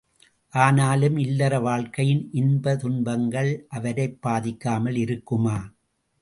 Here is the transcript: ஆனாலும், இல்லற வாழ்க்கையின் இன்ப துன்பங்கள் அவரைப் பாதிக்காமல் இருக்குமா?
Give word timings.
ஆனாலும், 0.53 1.17
இல்லற 1.17 1.59
வாழ்க்கையின் 1.59 2.29
இன்ப 2.31 2.75
துன்பங்கள் 2.75 3.65
அவரைப் 3.69 4.17
பாதிக்காமல் 4.27 4.97
இருக்குமா? 4.97 5.57